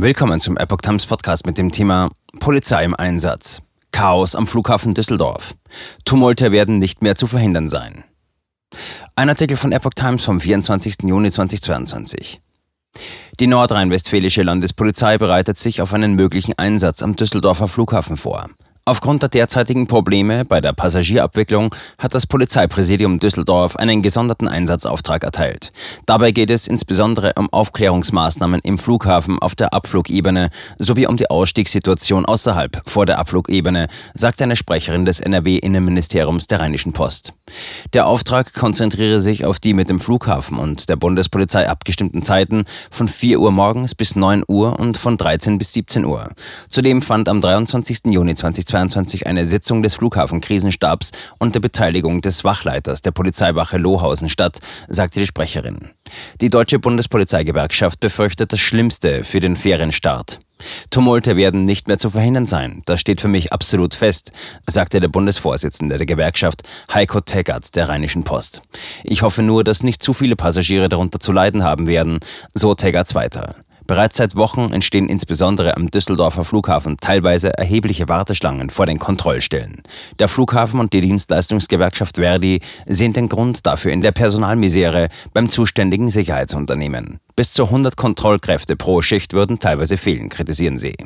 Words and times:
Willkommen 0.00 0.38
zum 0.38 0.56
Epoch 0.56 0.80
Times 0.80 1.06
Podcast 1.06 1.44
mit 1.44 1.58
dem 1.58 1.72
Thema 1.72 2.12
Polizei 2.38 2.84
im 2.84 2.94
Einsatz. 2.94 3.62
Chaos 3.90 4.36
am 4.36 4.46
Flughafen 4.46 4.94
Düsseldorf. 4.94 5.56
Tumulte 6.04 6.52
werden 6.52 6.78
nicht 6.78 7.02
mehr 7.02 7.16
zu 7.16 7.26
verhindern 7.26 7.68
sein. 7.68 8.04
Ein 9.16 9.28
Artikel 9.28 9.56
von 9.56 9.72
Epoch 9.72 9.94
Times 9.94 10.22
vom 10.22 10.40
24. 10.40 10.98
Juni 11.02 11.32
2022. 11.32 12.40
Die 13.40 13.48
nordrhein-westfälische 13.48 14.44
Landespolizei 14.44 15.18
bereitet 15.18 15.58
sich 15.58 15.82
auf 15.82 15.92
einen 15.92 16.14
möglichen 16.14 16.56
Einsatz 16.56 17.02
am 17.02 17.16
Düsseldorfer 17.16 17.66
Flughafen 17.66 18.16
vor. 18.16 18.50
Aufgrund 18.88 19.20
der 19.20 19.28
derzeitigen 19.28 19.86
Probleme 19.86 20.46
bei 20.46 20.62
der 20.62 20.72
Passagierabwicklung 20.72 21.74
hat 21.98 22.14
das 22.14 22.26
Polizeipräsidium 22.26 23.18
Düsseldorf 23.18 23.76
einen 23.76 24.00
gesonderten 24.00 24.48
Einsatzauftrag 24.48 25.24
erteilt. 25.24 25.72
Dabei 26.06 26.30
geht 26.30 26.50
es 26.50 26.66
insbesondere 26.66 27.34
um 27.36 27.52
Aufklärungsmaßnahmen 27.52 28.60
im 28.64 28.78
Flughafen 28.78 29.40
auf 29.40 29.54
der 29.54 29.74
Abflugebene 29.74 30.48
sowie 30.78 31.06
um 31.06 31.18
die 31.18 31.28
Ausstiegssituation 31.28 32.24
außerhalb 32.24 32.80
vor 32.88 33.04
der 33.04 33.18
Abflugebene, 33.18 33.88
sagt 34.14 34.40
eine 34.40 34.56
Sprecherin 34.56 35.04
des 35.04 35.20
NRW-Innenministeriums 35.20 36.46
der 36.46 36.60
Rheinischen 36.60 36.94
Post. 36.94 37.34
Der 37.92 38.06
Auftrag 38.06 38.54
konzentriere 38.54 39.20
sich 39.20 39.44
auf 39.44 39.58
die 39.60 39.74
mit 39.74 39.90
dem 39.90 40.00
Flughafen 40.00 40.58
und 40.58 40.88
der 40.88 40.96
Bundespolizei 40.96 41.68
abgestimmten 41.68 42.22
Zeiten 42.22 42.64
von 42.90 43.08
4 43.08 43.40
Uhr 43.40 43.52
morgens 43.52 43.94
bis 43.94 44.16
9 44.16 44.44
Uhr 44.46 44.78
und 44.78 44.96
von 44.98 45.16
13 45.16 45.58
bis 45.58 45.72
17 45.72 46.04
Uhr. 46.04 46.30
Zudem 46.68 47.02
fand 47.02 47.28
am 47.28 47.40
23. 47.40 48.00
Juni 48.06 48.34
2020 48.34 48.88
2022 48.88 49.26
eine 49.26 49.46
Sitzung 49.46 49.82
des 49.82 49.94
Flughafenkrisenstabs 49.94 51.12
unter 51.38 51.60
Beteiligung 51.60 52.20
des 52.20 52.44
Wachleiters 52.44 53.02
der 53.02 53.12
Polizeiwache 53.12 53.78
Lohausen 53.78 54.28
statt, 54.28 54.58
sagte 54.88 55.20
die 55.20 55.26
Sprecherin. 55.26 55.90
Die 56.40 56.48
Deutsche 56.48 56.78
Bundespolizeigewerkschaft 56.78 58.00
befürchtet 58.00 58.52
das 58.52 58.60
Schlimmste 58.60 59.24
für 59.24 59.40
den 59.40 59.56
Ferienstart. 59.56 60.38
Tumulte 60.90 61.36
werden 61.36 61.64
nicht 61.64 61.88
mehr 61.88 61.98
zu 61.98 62.10
verhindern 62.10 62.46
sein. 62.46 62.82
Das 62.86 63.00
steht 63.00 63.20
für 63.20 63.28
mich 63.28 63.52
absolut 63.52 63.94
fest, 63.94 64.32
sagte 64.68 65.00
der 65.00 65.08
Bundesvorsitzende 65.08 65.96
der 65.96 66.06
Gewerkschaft 66.06 66.62
Heiko 66.92 67.20
Teggert 67.20 67.74
der 67.76 67.88
Rheinischen 67.88 68.24
Post. 68.24 68.62
Ich 69.04 69.22
hoffe 69.22 69.42
nur, 69.42 69.64
dass 69.64 69.82
nicht 69.82 70.02
zu 70.02 70.12
viele 70.12 70.36
Passagiere 70.36 70.88
darunter 70.88 71.20
zu 71.20 71.32
leiden 71.32 71.62
haben 71.62 71.86
werden, 71.86 72.20
so 72.54 72.74
Teggerts 72.74 73.14
weiter. 73.14 73.54
Bereits 73.88 74.18
seit 74.18 74.36
Wochen 74.36 74.70
entstehen 74.70 75.08
insbesondere 75.08 75.74
am 75.74 75.90
Düsseldorfer 75.90 76.44
Flughafen 76.44 76.98
teilweise 77.00 77.56
erhebliche 77.56 78.06
Warteschlangen 78.06 78.68
vor 78.68 78.84
den 78.84 78.98
Kontrollstellen. 78.98 79.82
Der 80.18 80.28
Flughafen 80.28 80.78
und 80.78 80.92
die 80.92 81.00
Dienstleistungsgewerkschaft 81.00 82.16
Verdi 82.16 82.60
sehen 82.86 83.14
den 83.14 83.30
Grund 83.30 83.64
dafür 83.66 83.92
in 83.92 84.02
der 84.02 84.12
Personalmisere 84.12 85.08
beim 85.32 85.48
zuständigen 85.48 86.10
Sicherheitsunternehmen. 86.10 87.18
Bis 87.38 87.52
zu 87.52 87.66
100 87.66 87.96
Kontrollkräfte 87.96 88.74
pro 88.74 89.00
Schicht 89.00 89.32
würden 89.32 89.60
teilweise 89.60 89.96
fehlen, 89.96 90.28
kritisieren 90.28 90.76
sie. 90.76 90.96